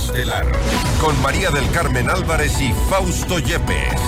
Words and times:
Estelar 0.00 0.46
con 0.98 1.20
María 1.20 1.50
del 1.50 1.70
Carmen 1.72 2.08
Álvarez 2.08 2.58
y 2.60 2.72
Fausto 2.88 3.38
Yepes. 3.38 4.00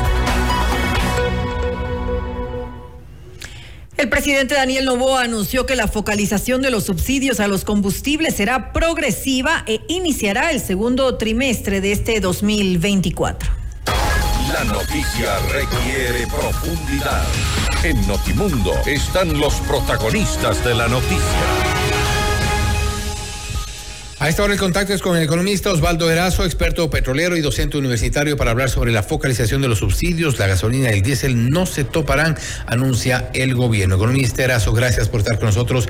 El 3.99 4.08
presidente 4.08 4.55
Daniel 4.55 4.86
Novoa 4.86 5.23
anunció 5.23 5.67
que 5.67 5.76
la 5.76 5.89
focalización 5.89 6.63
de 6.63 6.70
los 6.70 6.84
subsidios 6.84 7.41
a 7.41 7.47
los 7.47 7.65
combustibles 7.65 8.34
será 8.36 8.73
progresiva 8.73 9.64
e 9.66 9.80
iniciará 9.89 10.50
el 10.50 10.61
segundo 10.61 11.18
trimestre 11.18 11.80
de 11.82 11.93
este 11.93 12.20
2024. 12.20 13.50
La 14.52 14.64
noticia 14.64 15.38
requiere 15.50 16.27
profundidad. 16.27 17.22
En 17.84 18.06
Notimundo 18.06 18.72
están 18.86 19.38
los 19.38 19.54
protagonistas 19.61 20.64
de 20.64 20.74
la 20.74 20.88
noticia. 20.88 21.91
A 24.23 24.29
esta 24.29 24.45
hora 24.45 24.52
el 24.52 24.61
contacto 24.61 24.95
es 24.95 25.02
con 25.02 25.16
el 25.16 25.25
economista 25.25 25.73
Osvaldo 25.73 26.09
Erazo, 26.09 26.45
experto 26.45 26.88
petrolero 26.88 27.36
y 27.36 27.41
docente 27.41 27.77
universitario 27.77 28.37
para 28.37 28.52
hablar 28.52 28.70
sobre 28.70 28.92
la 28.92 29.02
focalización 29.02 29.62
de 29.62 29.66
los 29.66 29.80
subsidios. 29.80 30.38
La 30.38 30.46
gasolina 30.46 30.92
y 30.92 30.98
el 30.98 31.02
diésel 31.02 31.51
no 31.51 31.66
se 31.66 31.83
toparán, 31.83 32.38
anuncia 32.66 33.30
el 33.34 33.56
gobierno. 33.56 33.96
Economista 33.96 34.45
Erazo, 34.45 34.73
gracias 34.74 35.09
por 35.09 35.19
estar 35.19 35.41
con 35.41 35.46
nosotros. 35.46 35.88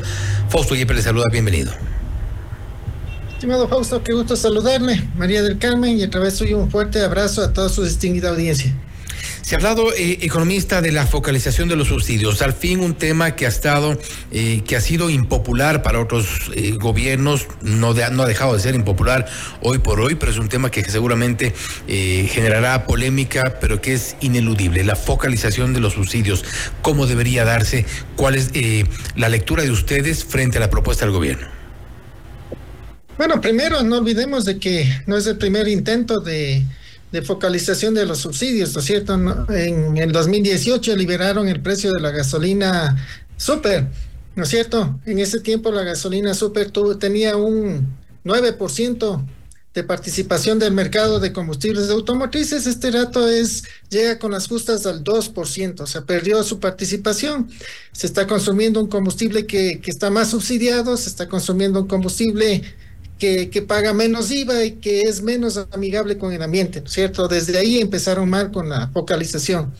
Fausto 0.48 0.74
Yepes 0.74 0.96
le 0.96 1.02
saluda, 1.02 1.26
bienvenido. 1.30 1.72
Estimado 3.34 3.68
Fausto, 3.68 4.02
qué 4.02 4.14
gusto 4.14 4.34
saludarle. 4.34 5.06
María 5.14 5.42
del 5.42 5.58
Carmen 5.58 5.98
y 5.98 6.02
a 6.02 6.08
través 6.08 6.34
suyo 6.34 6.56
un 6.56 6.70
fuerte 6.70 7.02
abrazo 7.02 7.42
a 7.42 7.52
toda 7.52 7.68
su 7.68 7.84
distinguida 7.84 8.30
audiencia. 8.30 8.74
Se 9.42 9.56
ha 9.56 9.58
hablado, 9.58 9.92
eh, 9.92 10.18
economista, 10.22 10.80
de 10.80 10.92
la 10.92 11.04
focalización 11.04 11.68
de 11.68 11.74
los 11.74 11.88
subsidios. 11.88 12.40
Al 12.42 12.52
fin, 12.52 12.78
un 12.78 12.94
tema 12.94 13.34
que 13.34 13.44
ha 13.44 13.48
estado, 13.48 13.98
eh, 14.30 14.62
que 14.64 14.76
ha 14.76 14.80
sido 14.80 15.10
impopular 15.10 15.82
para 15.82 16.00
otros 16.00 16.52
eh, 16.54 16.76
gobiernos, 16.80 17.48
no, 17.60 17.92
no 17.92 18.22
ha 18.22 18.26
dejado 18.26 18.54
de 18.54 18.60
ser 18.60 18.76
impopular 18.76 19.26
hoy 19.60 19.78
por 19.78 20.00
hoy, 20.00 20.14
pero 20.14 20.30
es 20.30 20.38
un 20.38 20.48
tema 20.48 20.70
que 20.70 20.84
seguramente 20.84 21.52
generará 21.86 22.86
polémica, 22.86 23.58
pero 23.60 23.80
que 23.80 23.94
es 23.94 24.16
ineludible. 24.20 24.84
La 24.84 24.94
focalización 24.94 25.74
de 25.74 25.80
los 25.80 25.94
subsidios, 25.94 26.44
¿cómo 26.80 27.06
debería 27.06 27.44
darse? 27.44 27.84
¿Cuál 28.16 28.36
es 28.36 28.50
la 29.16 29.28
lectura 29.28 29.64
de 29.64 29.70
ustedes 29.70 30.24
frente 30.24 30.58
a 30.58 30.60
la 30.60 30.70
propuesta 30.70 31.04
del 31.04 31.12
gobierno? 31.12 31.48
Bueno, 33.18 33.40
primero 33.40 33.82
no 33.82 33.98
olvidemos 33.98 34.44
de 34.44 34.58
que 34.58 34.88
no 35.06 35.16
es 35.16 35.26
el 35.26 35.36
primer 35.36 35.68
intento 35.68 36.20
de 36.20 36.64
de 37.12 37.22
focalización 37.22 37.94
de 37.94 38.06
los 38.06 38.18
subsidios, 38.18 38.74
¿no 38.74 38.80
es 38.80 38.86
cierto? 38.86 39.14
En 39.50 39.98
el 39.98 40.12
2018 40.12 40.96
liberaron 40.96 41.46
el 41.46 41.60
precio 41.60 41.92
de 41.92 42.00
la 42.00 42.10
gasolina 42.10 42.96
super, 43.36 43.86
¿no 44.34 44.44
es 44.44 44.48
cierto? 44.48 44.98
En 45.04 45.18
ese 45.18 45.40
tiempo 45.40 45.70
la 45.70 45.82
gasolina 45.82 46.32
super 46.32 46.70
tuvo, 46.70 46.96
tenía 46.96 47.36
un 47.36 47.94
9% 48.24 49.24
de 49.74 49.84
participación 49.84 50.58
del 50.58 50.72
mercado 50.72 51.20
de 51.20 51.32
combustibles 51.32 51.88
de 51.88 51.94
automotrices, 51.94 52.66
este 52.66 52.90
dato 52.90 53.28
es, 53.28 53.64
llega 53.88 54.18
con 54.18 54.32
las 54.32 54.48
justas 54.48 54.86
al 54.86 55.02
2%, 55.02 55.80
o 55.80 55.86
sea, 55.86 56.02
perdió 56.02 56.42
su 56.42 56.60
participación. 56.60 57.50
Se 57.92 58.06
está 58.06 58.26
consumiendo 58.26 58.80
un 58.80 58.88
combustible 58.88 59.46
que, 59.46 59.80
que 59.80 59.90
está 59.90 60.10
más 60.10 60.30
subsidiado, 60.30 60.96
se 60.98 61.08
está 61.08 61.26
consumiendo 61.26 61.80
un 61.80 61.88
combustible 61.88 62.62
que, 63.22 63.62
paga 63.62 63.92
menos 63.92 64.32
IVA 64.32 64.64
y 64.64 64.72
que 64.72 65.02
es 65.02 65.22
menos 65.22 65.56
amigable 65.70 66.18
con 66.18 66.32
el 66.32 66.42
ambiente, 66.42 66.82
cierto? 66.86 67.28
Desde 67.28 67.56
ahí 67.56 67.78
empezaron 67.78 68.28
mal 68.28 68.50
con 68.50 68.68
la 68.68 68.88
focalización. 68.88 69.72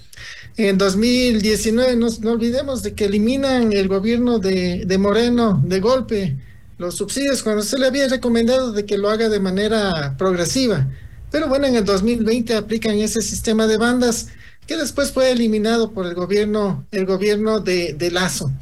En 0.57 0.79
2019, 0.79 1.97
no, 1.97 2.07
no 2.21 2.33
olvidemos 2.33 2.84
de 2.84 2.95
que 2.95 3.07
eliminan 3.07 3.73
el 3.73 3.89
gobierno 3.89 4.39
de, 4.39 4.84
de, 4.87 4.99
Moreno 4.99 5.61
de 5.65 5.81
golpe 5.81 6.37
los 6.79 6.95
subsidios 6.97 7.43
cuando 7.43 7.62
se 7.62 7.79
le 7.79 7.87
había 7.87 8.07
recomendado 8.09 8.73
de 8.73 8.84
que 8.84 8.99
lo 8.99 9.11
haga 9.11 9.29
de 9.29 9.41
manera 9.41 10.15
progresiva. 10.17 10.89
Pero 11.31 11.49
bueno, 11.49 11.67
en 11.67 11.77
el 11.77 11.84
2020 11.84 12.55
aplican 12.55 12.97
ese 12.99 13.23
sistema 13.23 13.67
de 13.67 13.77
bandas 13.77 14.29
que 14.67 14.77
después 14.77 15.11
fue 15.11 15.33
eliminado 15.33 15.91
por 15.91 16.06
el 16.06 16.15
gobierno, 16.15 16.87
el 16.93 17.06
gobierno 17.06 17.59
de, 17.61 17.95
de 17.95 18.11
Lazo. 18.11 18.53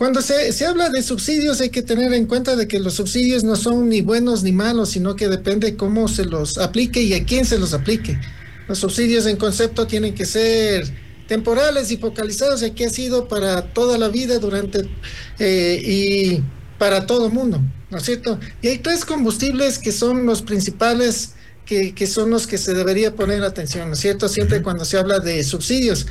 Cuando 0.00 0.22
se, 0.22 0.50
se, 0.54 0.64
habla 0.64 0.88
de 0.88 1.02
subsidios 1.02 1.60
hay 1.60 1.68
que 1.68 1.82
tener 1.82 2.14
en 2.14 2.24
cuenta 2.24 2.56
de 2.56 2.66
que 2.66 2.80
los 2.80 2.94
subsidios 2.94 3.44
no 3.44 3.54
son 3.54 3.90
ni 3.90 4.00
buenos 4.00 4.42
ni 4.42 4.50
malos, 4.50 4.88
sino 4.88 5.14
que 5.14 5.28
depende 5.28 5.76
cómo 5.76 6.08
se 6.08 6.24
los 6.24 6.56
aplique 6.56 7.02
y 7.02 7.12
a 7.12 7.26
quién 7.26 7.44
se 7.44 7.58
los 7.58 7.74
aplique. 7.74 8.18
Los 8.66 8.78
subsidios 8.78 9.26
en 9.26 9.36
concepto 9.36 9.86
tienen 9.86 10.14
que 10.14 10.24
ser 10.24 10.90
temporales 11.28 11.90
y 11.90 11.98
focalizados 11.98 12.62
y 12.62 12.64
aquí 12.64 12.84
ha 12.84 12.88
sido 12.88 13.28
para 13.28 13.74
toda 13.74 13.98
la 13.98 14.08
vida 14.08 14.38
durante 14.38 14.88
eh, 15.38 15.82
y 15.84 16.42
para 16.78 17.04
todo 17.04 17.26
el 17.26 17.34
mundo, 17.34 17.60
¿no 17.90 17.98
es 17.98 18.04
cierto? 18.04 18.40
Y 18.62 18.68
hay 18.68 18.78
tres 18.78 19.04
combustibles 19.04 19.78
que 19.78 19.92
son 19.92 20.24
los 20.24 20.40
principales 20.40 21.34
que, 21.66 21.94
que 21.94 22.06
son 22.06 22.30
los 22.30 22.46
que 22.46 22.56
se 22.56 22.72
debería 22.72 23.14
poner 23.14 23.44
atención, 23.44 23.88
¿no 23.88 23.92
es 23.92 24.00
cierto? 24.00 24.30
Siempre 24.30 24.62
cuando 24.62 24.86
se 24.86 24.96
habla 24.96 25.18
de 25.18 25.44
subsidios 25.44 26.06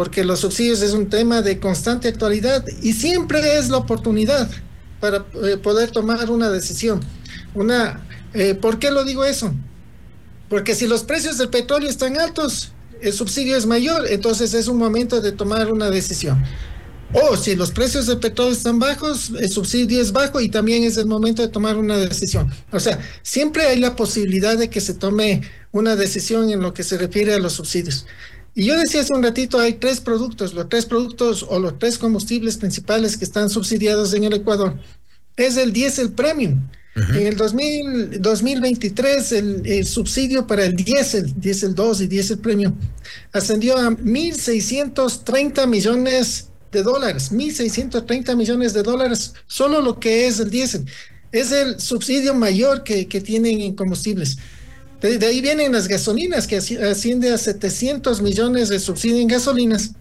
porque 0.00 0.24
los 0.24 0.40
subsidios 0.40 0.80
es 0.80 0.94
un 0.94 1.10
tema 1.10 1.42
de 1.42 1.60
constante 1.60 2.08
actualidad 2.08 2.64
y 2.80 2.94
siempre 2.94 3.58
es 3.58 3.68
la 3.68 3.76
oportunidad 3.76 4.50
para 4.98 5.26
eh, 5.44 5.58
poder 5.58 5.90
tomar 5.90 6.30
una 6.30 6.48
decisión. 6.48 7.00
Una, 7.52 8.00
eh, 8.32 8.54
¿Por 8.54 8.78
qué 8.78 8.90
lo 8.90 9.04
digo 9.04 9.26
eso? 9.26 9.52
Porque 10.48 10.74
si 10.74 10.86
los 10.86 11.02
precios 11.02 11.36
del 11.36 11.50
petróleo 11.50 11.90
están 11.90 12.18
altos, 12.18 12.72
el 13.02 13.12
subsidio 13.12 13.58
es 13.58 13.66
mayor, 13.66 14.06
entonces 14.08 14.54
es 14.54 14.68
un 14.68 14.78
momento 14.78 15.20
de 15.20 15.32
tomar 15.32 15.70
una 15.70 15.90
decisión. 15.90 16.42
O 17.12 17.36
si 17.36 17.54
los 17.54 17.70
precios 17.70 18.06
del 18.06 18.20
petróleo 18.20 18.54
están 18.54 18.78
bajos, 18.78 19.32
el 19.38 19.50
subsidio 19.50 20.00
es 20.00 20.12
bajo 20.12 20.40
y 20.40 20.48
también 20.48 20.82
es 20.84 20.96
el 20.96 21.08
momento 21.08 21.42
de 21.42 21.48
tomar 21.48 21.76
una 21.76 21.98
decisión. 21.98 22.50
O 22.72 22.80
sea, 22.80 23.00
siempre 23.22 23.66
hay 23.66 23.78
la 23.78 23.96
posibilidad 23.96 24.56
de 24.56 24.70
que 24.70 24.80
se 24.80 24.94
tome 24.94 25.42
una 25.72 25.94
decisión 25.94 26.48
en 26.48 26.62
lo 26.62 26.72
que 26.72 26.84
se 26.84 26.96
refiere 26.96 27.34
a 27.34 27.38
los 27.38 27.52
subsidios. 27.52 28.06
Y 28.54 28.64
yo 28.64 28.76
decía 28.76 29.00
hace 29.00 29.14
un 29.14 29.22
ratito, 29.22 29.58
hay 29.58 29.74
tres 29.74 30.00
productos, 30.00 30.54
los 30.54 30.68
tres 30.68 30.86
productos 30.86 31.46
o 31.48 31.58
los 31.58 31.78
tres 31.78 31.98
combustibles 31.98 32.56
principales 32.56 33.16
que 33.16 33.24
están 33.24 33.48
subsidiados 33.48 34.12
en 34.14 34.24
el 34.24 34.34
Ecuador. 34.34 34.76
Es 35.36 35.56
el 35.56 35.72
diésel 35.72 36.12
premium. 36.12 36.60
En 36.96 37.26
el 37.26 37.36
2023, 37.36 39.32
el, 39.32 39.86
subsidio 39.86 40.46
para 40.46 40.64
el 40.64 40.74
diésel, 40.74 41.32
diésel 41.40 41.74
2 41.74 42.00
y 42.02 42.06
diésel 42.08 42.38
premium, 42.38 42.74
ascendió 43.32 43.78
a 43.78 43.90
1.630 43.90 45.68
millones 45.68 46.48
de 46.72 46.82
dólares. 46.82 47.30
1.630 47.30 48.36
millones 48.36 48.74
de 48.74 48.82
dólares, 48.82 49.34
solo 49.46 49.80
lo 49.80 50.00
que 50.00 50.26
es 50.26 50.40
el 50.40 50.50
diésel. 50.50 50.84
Es 51.30 51.52
el 51.52 51.80
subsidio 51.80 52.34
mayor 52.34 52.82
que, 52.82 53.06
que 53.06 53.20
tienen 53.20 53.60
en 53.60 53.76
combustibles. 53.76 54.38
De, 55.00 55.26
ahí 55.26 55.40
vienen 55.40 55.72
las 55.72 55.88
gasolinas, 55.88 56.46
que 56.46 56.56
asciende 56.56 57.32
a 57.32 57.38
700 57.38 58.20
millones 58.20 58.68
de 58.68 58.78
subsidio 58.78 59.18
en 59.18 59.28
gasolinas. 59.28 59.92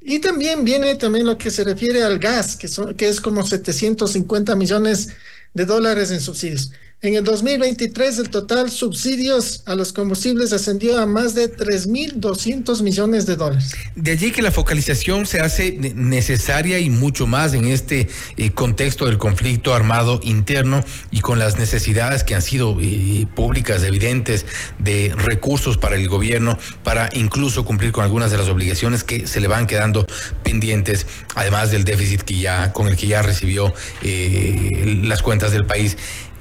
Y 0.00 0.18
también 0.18 0.64
viene 0.64 0.94
también 0.94 1.26
lo 1.26 1.36
que 1.36 1.50
se 1.50 1.62
refiere 1.62 2.02
al 2.02 2.18
gas, 2.18 2.56
que, 2.56 2.68
son, 2.68 2.94
que 2.94 3.08
es 3.08 3.20
como 3.20 3.46
750 3.46 4.56
millones 4.56 5.10
de 5.54 5.64
dólares 5.66 6.10
en 6.10 6.20
subsidios. 6.20 6.72
En 7.02 7.14
el 7.14 7.24
2023 7.24 8.18
el 8.18 8.28
total 8.28 8.70
subsidios 8.70 9.62
a 9.64 9.74
los 9.74 9.90
combustibles 9.90 10.52
ascendió 10.52 11.00
a 11.00 11.06
más 11.06 11.34
de 11.34 11.50
3.200 11.50 12.82
millones 12.82 13.24
de 13.24 13.36
dólares. 13.36 13.72
De 13.96 14.10
allí 14.10 14.32
que 14.32 14.42
la 14.42 14.50
focalización 14.50 15.24
se 15.24 15.40
hace 15.40 15.72
necesaria 15.94 16.78
y 16.78 16.90
mucho 16.90 17.26
más 17.26 17.54
en 17.54 17.64
este 17.64 18.06
eh, 18.36 18.50
contexto 18.50 19.06
del 19.06 19.16
conflicto 19.16 19.72
armado 19.72 20.20
interno 20.22 20.84
y 21.10 21.22
con 21.22 21.38
las 21.38 21.58
necesidades 21.58 22.22
que 22.22 22.34
han 22.34 22.42
sido 22.42 22.76
eh, 22.82 23.26
públicas, 23.34 23.82
evidentes, 23.82 24.44
de 24.78 25.14
recursos 25.16 25.78
para 25.78 25.96
el 25.96 26.06
gobierno, 26.06 26.58
para 26.84 27.08
incluso 27.14 27.64
cumplir 27.64 27.92
con 27.92 28.04
algunas 28.04 28.30
de 28.30 28.36
las 28.36 28.48
obligaciones 28.48 29.04
que 29.04 29.26
se 29.26 29.40
le 29.40 29.48
van 29.48 29.66
quedando 29.66 30.06
pendientes, 30.42 31.06
además 31.34 31.70
del 31.70 31.84
déficit 31.84 32.20
que 32.20 32.38
ya, 32.38 32.74
con 32.74 32.88
el 32.88 32.96
que 32.98 33.06
ya 33.06 33.22
recibió 33.22 33.72
eh, 34.02 35.00
las 35.02 35.22
cuentas 35.22 35.52
del 35.52 35.64
país. 35.64 35.96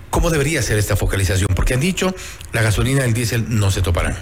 ¿Cómo 0.10 0.30
debería 0.30 0.62
ser 0.62 0.78
esta 0.78 0.96
focalización? 0.96 1.48
Porque 1.56 1.74
han 1.74 1.80
dicho, 1.80 2.14
la 2.52 2.62
gasolina 2.62 3.02
y 3.02 3.10
el 3.10 3.14
diésel 3.14 3.46
no 3.48 3.72
se 3.72 3.82
toparán. 3.82 4.16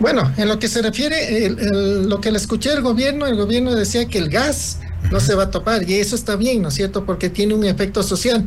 Bueno, 0.00 0.32
en 0.36 0.48
lo 0.48 0.58
que 0.58 0.68
se 0.68 0.80
refiere, 0.80 1.50
lo 1.50 2.20
que 2.20 2.30
le 2.30 2.38
escuché 2.38 2.70
al 2.70 2.82
gobierno, 2.82 3.26
el 3.26 3.36
gobierno 3.36 3.74
decía 3.74 4.06
que 4.06 4.18
el 4.18 4.28
gas 4.28 4.78
no 5.10 5.18
se 5.18 5.34
va 5.34 5.44
a 5.44 5.50
topar 5.50 5.88
y 5.88 5.94
eso 5.94 6.14
está 6.14 6.36
bien, 6.36 6.62
¿no 6.62 6.68
es 6.68 6.74
cierto? 6.74 7.04
Porque 7.04 7.30
tiene 7.30 7.54
un 7.54 7.64
efecto 7.64 8.02
social. 8.02 8.44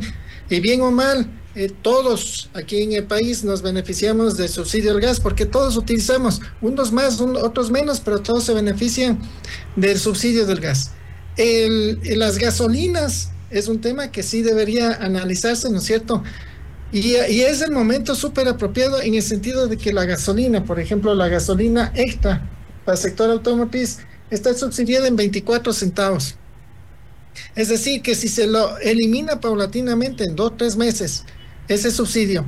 Y 0.48 0.60
bien 0.60 0.80
o 0.80 0.90
mal, 0.90 1.28
eh, 1.54 1.70
todos 1.82 2.48
aquí 2.54 2.82
en 2.82 2.92
el 2.92 3.04
país 3.04 3.44
nos 3.44 3.60
beneficiamos 3.60 4.38
del 4.38 4.48
subsidio 4.48 4.92
al 4.92 5.00
gas 5.00 5.20
porque 5.20 5.44
todos 5.44 5.76
utilizamos, 5.76 6.40
unos 6.62 6.92
más, 6.92 7.20
otros 7.20 7.70
menos, 7.70 8.00
pero 8.00 8.20
todos 8.20 8.44
se 8.44 8.54
benefician 8.54 9.20
del 9.76 9.98
subsidio 9.98 10.46
del 10.46 10.60
gas. 10.60 10.92
El, 11.36 12.00
las 12.18 12.38
gasolinas 12.38 13.31
es 13.52 13.68
un 13.68 13.80
tema 13.80 14.10
que 14.10 14.22
sí 14.22 14.42
debería 14.42 14.94
analizarse, 14.94 15.70
¿no 15.70 15.78
es 15.78 15.84
cierto? 15.84 16.22
Y, 16.90 17.14
es 17.14 17.62
el 17.62 17.70
momento 17.70 18.14
súper 18.14 18.48
apropiado 18.48 19.00
en 19.00 19.14
el 19.14 19.22
sentido 19.22 19.66
de 19.66 19.78
que 19.78 19.92
la 19.92 20.04
gasolina, 20.04 20.64
por 20.64 20.78
ejemplo, 20.78 21.14
la 21.14 21.28
gasolina 21.28 21.92
extra 21.94 22.50
para 22.84 22.96
el 22.96 23.02
sector 23.02 23.30
automotriz 23.30 24.00
está 24.30 24.52
subsidiada 24.54 25.08
en 25.08 25.16
24 25.16 25.72
centavos. 25.72 26.36
Es 27.54 27.68
decir, 27.68 28.02
que 28.02 28.14
si 28.14 28.28
se 28.28 28.46
lo 28.46 28.76
elimina 28.78 29.40
paulatinamente 29.40 30.24
en 30.24 30.36
dos 30.36 30.52
o 30.52 30.54
tres 30.54 30.76
meses, 30.76 31.24
ese 31.68 31.90
subsidio, 31.90 32.44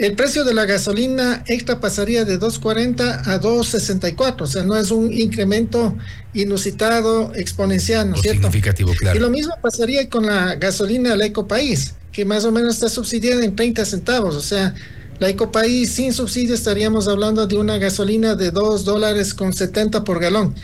el 0.00 0.14
precio 0.14 0.44
de 0.44 0.54
la 0.54 0.64
gasolina 0.64 1.44
extra 1.46 1.78
pasaría 1.78 2.24
de 2.24 2.40
2.40 2.40 3.26
a 3.26 3.38
2.64, 3.38 4.40
o 4.40 4.46
sea, 4.46 4.62
no 4.62 4.74
es 4.74 4.90
un 4.90 5.12
incremento 5.12 5.94
inusitado, 6.32 7.34
exponencial, 7.34 8.08
¿no 8.08 8.16
es 8.16 8.22
cierto? 8.22 8.40
Significativo, 8.40 8.94
claro. 8.98 9.18
Y 9.18 9.20
lo 9.20 9.28
mismo 9.28 9.54
pasaría 9.60 10.08
con 10.08 10.24
la 10.24 10.54
gasolina 10.54 11.10
del 11.10 11.20
Ecopaís, 11.20 11.96
que 12.12 12.24
más 12.24 12.46
o 12.46 12.50
menos 12.50 12.76
está 12.76 12.88
subsidiada 12.88 13.44
en 13.44 13.54
30 13.54 13.84
centavos, 13.84 14.36
o 14.36 14.40
sea, 14.40 14.74
la 15.18 15.28
Ecopaís 15.28 15.90
sin 15.92 16.14
subsidio 16.14 16.54
estaríamos 16.54 17.06
hablando 17.06 17.46
de 17.46 17.58
una 17.58 17.76
gasolina 17.76 18.34
de 18.34 18.52
2 18.52 18.86
dólares 18.86 19.34
con 19.34 19.52
70 19.52 20.02
por 20.02 20.18
galón, 20.18 20.54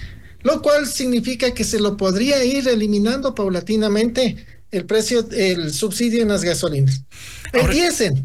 lo 0.44 0.62
cual 0.62 0.86
significa 0.86 1.52
que 1.52 1.64
se 1.64 1.78
lo 1.78 1.98
podría 1.98 2.42
ir 2.42 2.66
eliminando 2.68 3.34
paulatinamente 3.34 4.46
el 4.70 4.86
precio, 4.86 5.28
el 5.30 5.74
subsidio 5.74 6.22
en 6.22 6.28
las 6.28 6.42
gasolinas. 6.42 7.04
El 7.52 7.70
diésel. 7.70 8.24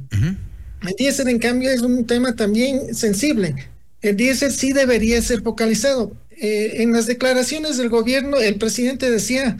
El 0.81 0.95
diésel, 0.97 1.27
en 1.27 1.39
cambio, 1.39 1.69
es 1.69 1.81
un 1.81 2.05
tema 2.05 2.35
también 2.35 2.95
sensible. 2.95 3.55
El 4.01 4.17
diésel 4.17 4.51
sí 4.51 4.73
debería 4.73 5.21
ser 5.21 5.41
focalizado. 5.41 6.11
Eh, 6.31 6.81
en 6.81 6.91
las 6.91 7.05
declaraciones 7.05 7.77
del 7.77 7.89
gobierno, 7.89 8.37
el 8.37 8.55
presidente 8.57 9.11
decía, 9.11 9.57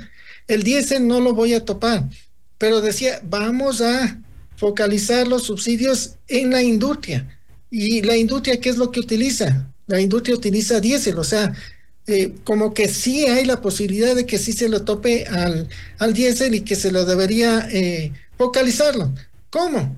el 0.47 0.63
diésel 0.63 1.07
no 1.07 1.19
lo 1.19 1.33
voy 1.33 1.53
a 1.53 1.63
topar, 1.63 2.09
pero 2.57 2.81
decía, 2.81 3.21
vamos 3.23 3.81
a 3.81 4.19
focalizar 4.55 5.27
los 5.27 5.43
subsidios 5.43 6.15
en 6.27 6.49
la 6.49 6.63
industria. 6.63 7.37
¿Y 7.69 8.01
la 8.01 8.17
industria 8.17 8.59
qué 8.59 8.69
es 8.69 8.77
lo 8.77 8.91
que 8.91 8.99
utiliza? 8.99 9.71
La 9.87 10.01
industria 10.01 10.35
utiliza 10.35 10.79
diésel, 10.79 11.19
o 11.19 11.23
sea, 11.23 11.53
eh, 12.07 12.33
como 12.43 12.73
que 12.73 12.87
sí 12.87 13.27
hay 13.27 13.45
la 13.45 13.61
posibilidad 13.61 14.15
de 14.15 14.25
que 14.25 14.39
sí 14.39 14.53
se 14.53 14.69
lo 14.69 14.83
tope 14.83 15.25
al, 15.27 15.69
al 15.99 16.13
diésel 16.13 16.55
y 16.55 16.61
que 16.61 16.75
se 16.75 16.91
lo 16.91 17.05
debería 17.05 17.67
eh, 17.71 18.11
focalizarlo. 18.37 19.13
¿Cómo? 19.51 19.95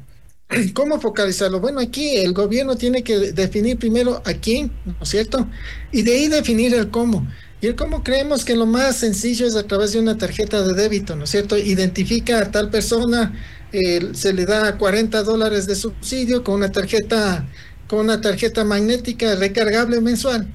¿Cómo 0.74 1.00
focalizarlo? 1.00 1.60
Bueno, 1.60 1.80
aquí 1.80 2.18
el 2.18 2.34
gobierno 2.34 2.76
tiene 2.76 3.04
que 3.04 3.32
definir 3.32 3.78
primero 3.78 4.22
a 4.26 4.34
quién, 4.34 4.72
¿no 4.86 4.96
es 5.02 5.10
cierto? 5.10 5.48
Y 5.92 6.02
de 6.04 6.14
ahí 6.14 6.28
definir 6.28 6.74
el 6.74 6.90
cómo. 6.90 7.28
Y 7.62 7.68
el 7.68 7.76
cómo 7.76 8.04
creemos 8.04 8.44
que 8.44 8.56
lo 8.56 8.66
más 8.66 8.98
sencillo 8.98 9.48
es 9.48 9.56
a 9.56 9.64
través 9.64 9.94
de 9.94 10.00
una 10.00 10.18
tarjeta 10.18 10.62
de 10.68 10.74
débito, 10.74 11.16
¿no 11.16 11.24
es 11.24 11.30
cierto? 11.30 11.58
Identifica 11.58 12.40
a 12.40 12.52
tal 12.52 12.70
persona, 12.70 13.34
se 13.72 14.34
le 14.34 14.46
da 14.46 14.78
40 14.78 15.24
dólares 15.24 15.66
de 15.66 15.76
subsidio 15.76 16.44
con 16.44 16.56
una 16.56 16.72
tarjeta, 16.72 17.48
con 17.88 18.00
una 18.00 18.20
tarjeta 18.20 18.64
magnética 18.66 19.36
recargable 19.36 20.02
mensual. 20.02 20.48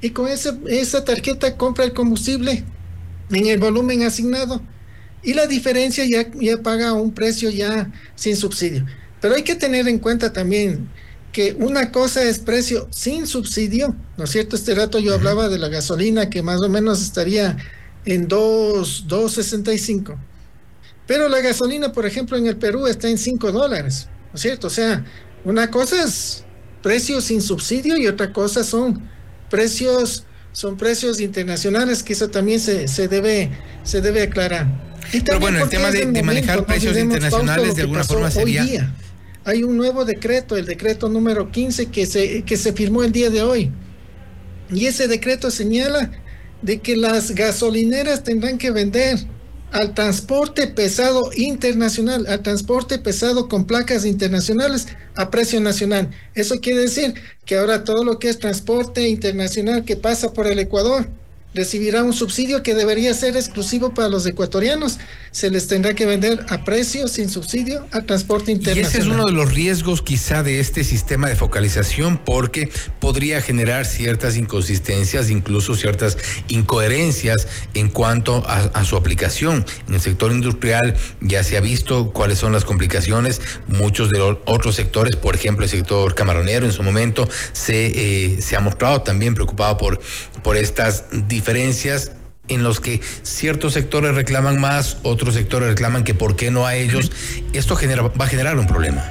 Y 0.00 0.10
con 0.10 0.28
ese, 0.28 0.52
esa 0.68 1.04
tarjeta 1.04 1.56
compra 1.56 1.84
el 1.84 1.92
combustible 1.92 2.64
en 3.30 3.46
el 3.46 3.58
volumen 3.58 4.02
asignado. 4.02 4.60
Y 5.22 5.34
la 5.34 5.46
diferencia 5.46 6.04
ya, 6.06 6.30
ya 6.40 6.62
paga 6.62 6.92
un 6.92 7.12
precio 7.12 7.50
ya 7.50 7.90
sin 8.14 8.36
subsidio. 8.36 8.84
Pero 9.20 9.34
hay 9.34 9.42
que 9.42 9.54
tener 9.54 9.88
en 9.88 9.98
cuenta 9.98 10.32
también 10.32 10.88
que 11.32 11.54
una 11.58 11.92
cosa 11.92 12.22
es 12.22 12.38
precio 12.38 12.88
sin 12.90 13.26
subsidio, 13.26 13.94
¿no 14.16 14.24
es 14.24 14.30
cierto? 14.30 14.56
Este 14.56 14.74
rato 14.74 14.98
yo 14.98 15.14
hablaba 15.14 15.48
de 15.48 15.58
la 15.58 15.68
gasolina 15.68 16.30
que 16.30 16.42
más 16.42 16.60
o 16.60 16.68
menos 16.68 17.02
estaría 17.02 17.56
en 18.04 18.28
2.65. 18.28 20.16
Pero 21.06 21.28
la 21.28 21.40
gasolina, 21.40 21.92
por 21.92 22.06
ejemplo, 22.06 22.36
en 22.36 22.46
el 22.46 22.56
Perú 22.56 22.86
está 22.86 23.08
en 23.08 23.18
5 23.18 23.52
dólares, 23.52 24.08
¿no 24.30 24.36
es 24.36 24.40
cierto? 24.40 24.66
O 24.66 24.70
sea, 24.70 25.04
una 25.44 25.70
cosa 25.70 26.02
es 26.02 26.44
precio 26.82 27.20
sin 27.20 27.42
subsidio 27.42 27.96
y 27.96 28.06
otra 28.06 28.32
cosa 28.32 28.64
son 28.64 29.08
precios 29.50 30.24
son 30.52 30.76
precios 30.76 31.20
internacionales 31.20 32.02
que 32.02 32.14
eso 32.14 32.30
también 32.30 32.58
se, 32.58 32.88
se 32.88 33.06
debe 33.06 33.50
se 33.84 34.00
debe 34.00 34.22
aclarar. 34.22 34.66
Pero 35.12 35.40
bueno, 35.40 35.62
el 35.62 35.68
tema 35.68 35.90
de, 35.90 36.22
manejar 36.22 36.66
precios 36.66 36.96
internacionales 36.96 37.76
de 37.76 37.82
alguna 37.82 38.04
forma 38.04 38.30
sería 38.30 38.92
hay 39.48 39.64
un 39.64 39.78
nuevo 39.78 40.04
decreto, 40.04 40.58
el 40.58 40.66
decreto 40.66 41.08
número 41.08 41.50
15 41.50 41.86
que 41.86 42.04
se, 42.04 42.42
que 42.42 42.58
se 42.58 42.74
firmó 42.74 43.02
el 43.02 43.12
día 43.12 43.30
de 43.30 43.40
hoy. 43.40 43.72
Y 44.70 44.84
ese 44.84 45.08
decreto 45.08 45.50
señala 45.50 46.10
de 46.60 46.80
que 46.80 46.96
las 46.96 47.30
gasolineras 47.34 48.24
tendrán 48.24 48.58
que 48.58 48.70
vender 48.70 49.18
al 49.72 49.94
transporte 49.94 50.66
pesado 50.66 51.30
internacional, 51.34 52.26
al 52.26 52.42
transporte 52.42 52.98
pesado 52.98 53.48
con 53.48 53.64
placas 53.64 54.04
internacionales 54.04 54.88
a 55.16 55.30
precio 55.30 55.62
nacional. 55.62 56.10
Eso 56.34 56.60
quiere 56.60 56.80
decir 56.80 57.14
que 57.46 57.56
ahora 57.56 57.84
todo 57.84 58.04
lo 58.04 58.18
que 58.18 58.28
es 58.28 58.38
transporte 58.38 59.08
internacional 59.08 59.82
que 59.86 59.96
pasa 59.96 60.34
por 60.34 60.46
el 60.46 60.58
Ecuador 60.58 61.08
recibirá 61.58 62.04
un 62.04 62.12
subsidio 62.12 62.62
que 62.62 62.72
debería 62.72 63.12
ser 63.14 63.36
exclusivo 63.36 63.92
para 63.92 64.08
los 64.08 64.24
ecuatorianos. 64.26 64.98
Se 65.32 65.50
les 65.50 65.66
tendrá 65.66 65.92
que 65.92 66.06
vender 66.06 66.46
a 66.48 66.64
precio, 66.64 67.08
sin 67.08 67.28
subsidio, 67.28 67.84
al 67.90 68.06
transporte 68.06 68.52
internacional. 68.52 68.92
Y 68.92 68.96
ese 68.96 68.98
es 69.00 69.06
uno 69.06 69.26
de 69.26 69.32
los 69.32 69.52
riesgos 69.52 70.00
quizá 70.00 70.44
de 70.44 70.60
este 70.60 70.84
sistema 70.84 71.28
de 71.28 71.34
focalización 71.34 72.18
porque 72.24 72.70
podría 73.00 73.42
generar 73.42 73.86
ciertas 73.86 74.36
inconsistencias, 74.36 75.30
incluso 75.30 75.74
ciertas 75.74 76.16
incoherencias 76.46 77.48
en 77.74 77.88
cuanto 77.88 78.44
a, 78.46 78.84
su 78.84 78.96
aplicación. 78.96 79.66
En 79.88 79.94
el 79.94 80.00
sector 80.00 80.30
industrial 80.30 80.96
ya 81.20 81.42
se 81.42 81.56
ha 81.56 81.60
visto 81.60 82.12
cuáles 82.12 82.38
son 82.38 82.52
las 82.52 82.64
complicaciones. 82.64 83.40
Muchos 83.66 84.10
de 84.10 84.18
los 84.20 84.38
otros 84.44 84.76
sectores, 84.76 85.16
por 85.16 85.34
ejemplo 85.34 85.64
el 85.64 85.70
sector 85.70 86.14
camaronero 86.14 86.66
en 86.66 86.72
su 86.72 86.84
momento, 86.84 87.28
se, 87.52 87.86
eh, 87.86 88.40
se 88.40 88.54
ha 88.54 88.60
mostrado 88.60 89.02
también 89.02 89.34
preocupado 89.34 89.76
por, 89.76 90.00
por 90.44 90.56
estas 90.56 91.04
diferencias 91.26 91.47
en 92.48 92.62
los 92.62 92.80
que 92.80 93.00
ciertos 93.22 93.74
sectores 93.74 94.14
reclaman 94.14 94.60
más, 94.60 94.98
otros 95.02 95.34
sectores 95.34 95.68
reclaman 95.68 96.04
que 96.04 96.14
por 96.14 96.36
qué 96.36 96.50
no 96.50 96.66
a 96.66 96.76
ellos, 96.76 97.10
esto 97.52 97.76
genera, 97.76 98.02
va 98.02 98.24
a 98.24 98.28
generar 98.28 98.58
un 98.58 98.66
problema. 98.66 99.04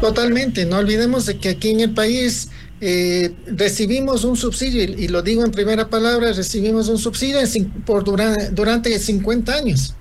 Totalmente, 0.00 0.66
no 0.66 0.78
olvidemos 0.78 1.26
de 1.26 1.38
que 1.38 1.50
aquí 1.50 1.70
en 1.70 1.80
el 1.80 1.94
país 1.94 2.48
eh, 2.80 3.32
recibimos 3.46 4.24
un 4.24 4.36
subsidio, 4.36 4.82
y, 4.82 5.08
lo 5.08 5.22
digo 5.22 5.44
en 5.44 5.50
primera 5.50 5.88
palabra, 5.88 6.32
recibimos 6.32 6.88
un 6.88 6.98
subsidio 6.98 7.38
por 7.86 8.04
durante, 8.04 8.50
durante 8.50 8.98
50 8.98 9.54
años. 9.54 9.94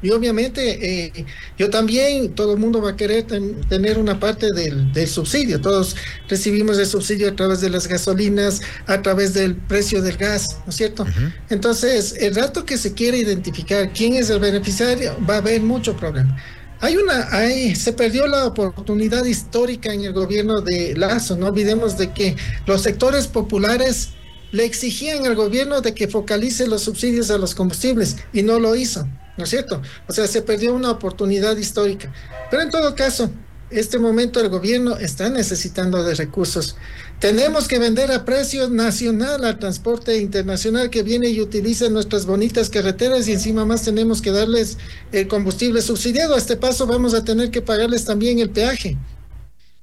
Y 0.00 0.10
obviamente 0.10 1.06
eh, 1.06 1.26
yo 1.58 1.70
también, 1.70 2.34
todo 2.34 2.52
el 2.52 2.58
mundo 2.58 2.80
va 2.80 2.90
a 2.90 2.96
querer 2.96 3.24
tener 3.24 3.98
una 3.98 4.20
parte 4.20 4.52
del, 4.52 5.08
subsidio. 5.08 5.60
Todos 5.60 5.96
recibimos 6.28 6.78
el 6.78 6.86
subsidio 6.86 7.28
a 7.28 7.36
través 7.36 7.60
de 7.60 7.70
las 7.70 7.88
gasolinas, 7.88 8.60
a 8.86 9.02
través 9.02 9.34
del 9.34 9.56
precio 9.56 10.00
del 10.02 10.16
gas, 10.16 10.58
¿no 10.64 10.70
es 10.70 10.76
cierto? 10.76 11.06
Entonces, 11.50 12.14
el 12.20 12.34
rato 12.34 12.64
que 12.64 12.78
se 12.78 12.94
quiere 12.94 13.18
identificar 13.18 13.92
quién 13.92 14.14
es 14.14 14.30
el 14.30 14.38
beneficiario, 14.38 15.16
va 15.28 15.34
a 15.34 15.38
haber 15.38 15.60
mucho 15.62 15.96
problema. 15.96 16.36
Hay 16.80 16.96
una, 16.96 17.28
hay, 17.32 17.74
se 17.74 17.92
perdió 17.92 18.28
la 18.28 18.46
oportunidad 18.46 19.24
histórica 19.24 19.92
en 19.92 20.04
el 20.04 20.12
gobierno 20.12 20.60
de 20.60 20.94
Lazo. 20.96 21.36
No 21.36 21.46
olvidemos 21.46 21.98
de 21.98 22.12
que 22.12 22.36
los 22.66 22.82
sectores 22.82 23.26
populares 23.26 24.10
le 24.52 24.64
exigían 24.64 25.26
al 25.26 25.34
gobierno 25.34 25.80
de 25.80 25.92
que 25.92 26.06
focalice 26.06 26.68
los 26.68 26.82
subsidios 26.82 27.30
a 27.30 27.38
los 27.38 27.54
combustibles 27.54 28.16
y 28.32 28.42
no 28.42 28.60
lo 28.60 28.76
hizo. 28.76 29.08
¿No 29.38 29.44
es 29.44 29.50
cierto? 29.50 29.80
O 30.06 30.12
sea, 30.12 30.26
se 30.26 30.42
perdió 30.42 30.74
una 30.74 30.90
oportunidad 30.90 31.56
histórica. 31.56 32.12
Pero 32.50 32.62
en 32.62 32.70
todo 32.70 32.94
caso, 32.94 33.30
este 33.70 33.98
momento 33.98 34.40
el 34.40 34.48
gobierno 34.48 34.96
está 34.96 35.28
necesitando 35.30 36.02
de 36.02 36.14
recursos. 36.14 36.76
Tenemos 37.20 37.68
que 37.68 37.78
vender 37.78 38.10
a 38.12 38.24
precio 38.24 38.68
nacional 38.68 39.44
al 39.44 39.58
transporte 39.58 40.18
internacional 40.18 40.90
que 40.90 41.02
viene 41.02 41.28
y 41.28 41.40
utiliza 41.40 41.88
nuestras 41.88 42.26
bonitas 42.26 42.70
carreteras 42.70 43.28
y 43.28 43.32
encima 43.32 43.64
más 43.64 43.82
tenemos 43.82 44.22
que 44.22 44.30
darles 44.30 44.78
el 45.12 45.28
combustible 45.28 45.82
subsidiado. 45.82 46.34
A 46.34 46.38
este 46.38 46.56
paso 46.56 46.86
vamos 46.86 47.14
a 47.14 47.24
tener 47.24 47.50
que 47.50 47.62
pagarles 47.62 48.04
también 48.04 48.38
el 48.38 48.50
peaje. 48.50 48.96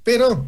Pero 0.02 0.46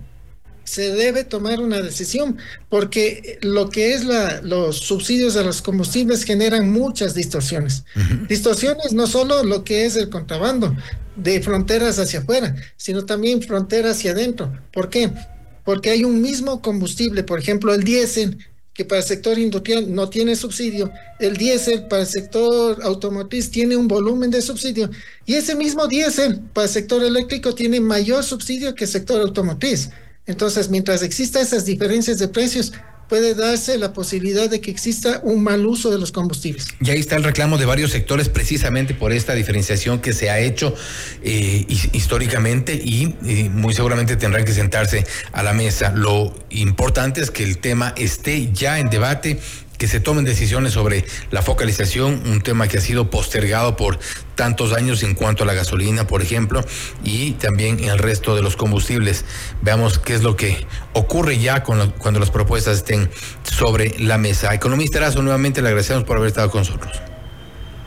se 0.69 0.93
debe 0.93 1.25
tomar 1.25 1.61
una 1.61 1.81
decisión, 1.81 2.37
porque 2.69 3.39
lo 3.41 3.71
que 3.71 3.95
es 3.95 4.05
la, 4.05 4.43
los 4.43 4.77
subsidios 4.77 5.35
a 5.37 5.43
los 5.43 5.63
combustibles 5.63 6.25
generan 6.25 6.71
muchas 6.71 7.15
distorsiones. 7.15 7.85
Distorsiones 8.29 8.93
no 8.93 9.07
solo 9.07 9.45
lo 9.45 9.65
que 9.65 9.87
es 9.87 9.97
el 9.97 10.11
contrabando 10.11 10.77
de 11.17 11.41
fronteras 11.41 11.99
hacia 11.99 12.21
afuera, 12.21 12.55
sino 12.77 13.07
también 13.07 13.41
fronteras 13.41 13.97
hacia 13.97 14.13
adentro. 14.13 14.53
¿Por 14.71 14.91
qué? 14.91 15.11
Porque 15.65 15.89
hay 15.91 16.05
un 16.05 16.21
mismo 16.21 16.61
combustible, 16.61 17.25
por 17.25 17.39
ejemplo, 17.39 17.73
el 17.73 17.83
diésel, 17.83 18.39
que 18.75 18.85
para 18.85 19.01
el 19.01 19.07
sector 19.07 19.39
industrial 19.39 19.93
no 19.93 20.11
tiene 20.11 20.37
subsidio, 20.37 20.93
el 21.19 21.37
diésel 21.37 21.89
para 21.89 22.03
el 22.03 22.09
sector 22.09 22.79
automotriz 22.83 23.51
tiene 23.51 23.75
un 23.75 23.89
volumen 23.89 24.31
de 24.31 24.43
subsidio, 24.43 24.91
y 25.25 25.35
ese 25.35 25.57
mismo 25.57 25.89
diésel 25.89 26.41
para 26.53 26.67
el 26.67 26.73
sector 26.73 27.03
eléctrico 27.03 27.55
tiene 27.55 27.81
mayor 27.81 28.23
subsidio 28.23 28.75
que 28.75 28.85
el 28.85 28.91
sector 28.91 29.21
automotriz. 29.23 29.91
Entonces, 30.29 30.69
mientras 30.69 31.03
exista 31.03 31.41
esas 31.41 31.65
diferencias 31.65 32.19
de 32.19 32.29
precios, 32.29 32.73
puede 33.09 33.35
darse 33.35 33.79
la 33.79 33.93
posibilidad 33.95 34.51
de 34.51 34.61
que 34.61 34.71
exista 34.71 35.21
un 35.23 35.43
mal 35.43 35.65
uso 35.67 35.91
de 35.91 35.99
los 35.99 36.13
combustibles. 36.13 36.69
Y 36.81 36.91
ahí 36.91 37.01
está 37.01 37.17
el 37.17 37.25
reclamo 37.25 37.57
de 37.57 37.65
varios 37.65 37.91
sectores 37.91 38.29
precisamente 38.29 38.95
por 38.95 39.13
esta 39.13 39.35
diferenciación 39.35 40.01
que 40.01 40.13
se 40.13 40.29
ha 40.29 40.39
hecho 40.39 40.75
eh, 41.23 41.65
históricamente 41.93 42.75
y, 42.75 43.17
y, 43.25 43.49
muy 43.49 43.75
seguramente 43.75 44.17
tendrán 44.17 44.45
que 44.45 44.53
sentarse 44.53 45.07
a 45.33 45.43
la 45.43 45.55
mesa. 45.55 45.93
Lo 45.95 46.35
importante 46.51 47.23
es 47.23 47.31
que 47.31 47.45
el 47.45 47.59
tema 47.59 47.95
esté 47.97 48.53
ya 48.53 48.79
en 48.79 48.91
debate 48.91 49.41
que 49.79 49.89
se 49.89 50.01
tomen 50.01 50.25
decisiones 50.25 50.73
sobre 50.73 51.05
la 51.31 51.41
focalización, 51.41 52.23
un 52.27 52.41
tema 52.41 52.69
que 52.69 52.79
ha 52.79 52.81
sido 52.81 53.11
postergado 53.11 53.77
por 53.77 53.99
tantos 54.35 54.73
años 54.73 55.03
en 55.03 55.15
cuanto 55.15 55.45
a 55.45 55.47
la 55.47 55.55
gasolina, 55.55 56.07
por 56.07 56.21
ejemplo, 56.21 56.65
y 57.05 57.33
también 57.33 57.83
el 57.83 57.99
resto 57.99 58.35
de 58.35 58.43
los 58.43 58.57
combustibles. 58.57 59.25
Veamos 59.63 59.99
qué 59.99 60.15
es 60.15 60.23
lo 60.23 60.37
que 60.37 60.67
ocurre 60.93 61.39
ya 61.39 61.63
cuando 61.63 62.21
las 62.21 62.31
propuestas 62.31 62.79
estén 62.79 63.11
sobre 63.43 63.95
la 63.99 64.19
mesa. 64.19 64.55
Economista 64.55 64.99
Erazo, 64.99 65.23
nuevamente 65.23 65.63
le 65.63 65.69
agradecemos 65.69 66.05
por 66.05 66.17
haber 66.17 66.29
estado 66.29 66.51
con 66.51 66.61
nosotros. 66.61 67.08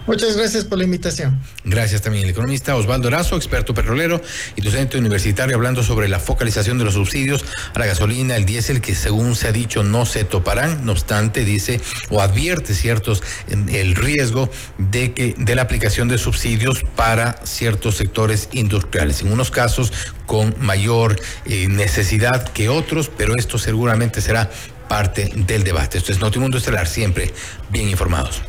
Muchas 0.07 0.35
gracias 0.35 0.65
por 0.65 0.79
la 0.79 0.83
invitación. 0.83 1.39
Gracias 1.63 2.01
también 2.01 2.23
el 2.23 2.31
economista 2.31 2.75
Osvaldo 2.75 3.07
Erazo, 3.07 3.35
experto 3.35 3.73
petrolero 3.73 4.19
y 4.55 4.61
docente 4.61 4.97
universitario, 4.97 5.55
hablando 5.55 5.83
sobre 5.83 6.07
la 6.07 6.19
focalización 6.19 6.79
de 6.79 6.85
los 6.85 6.95
subsidios 6.95 7.45
a 7.75 7.79
la 7.79 7.85
gasolina, 7.85 8.35
el 8.35 8.45
diésel, 8.45 8.81
que 8.81 8.95
según 8.95 9.35
se 9.35 9.47
ha 9.47 9.51
dicho 9.51 9.83
no 9.83 10.07
se 10.07 10.23
toparán. 10.23 10.85
No 10.85 10.93
obstante, 10.93 11.45
dice 11.45 11.79
o 12.09 12.19
advierte 12.19 12.73
ciertos 12.73 13.21
el 13.47 13.95
riesgo 13.95 14.49
de 14.79 15.13
que 15.13 15.35
de 15.37 15.55
la 15.55 15.61
aplicación 15.61 16.07
de 16.07 16.17
subsidios 16.17 16.83
para 16.95 17.39
ciertos 17.45 17.95
sectores 17.95 18.49
industriales. 18.53 19.21
En 19.21 19.31
unos 19.31 19.51
casos 19.51 19.93
con 20.25 20.55
mayor 20.59 21.19
eh, 21.45 21.67
necesidad 21.67 22.49
que 22.49 22.69
otros, 22.69 23.11
pero 23.15 23.35
esto 23.35 23.59
seguramente 23.59 24.19
será 24.19 24.49
parte 24.87 25.31
del 25.35 25.63
debate. 25.63 25.99
Esto 25.99 26.11
es 26.11 26.19
Notimundo 26.19 26.57
Estelar, 26.57 26.87
siempre 26.87 27.31
bien 27.69 27.87
informados. 27.87 28.41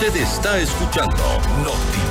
Usted 0.00 0.16
está 0.16 0.58
escuchando 0.58 1.22
Notimundo. 1.62 2.10